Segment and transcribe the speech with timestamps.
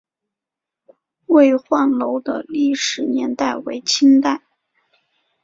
[1.27, 4.41] 巍焕楼的历史年代为清代。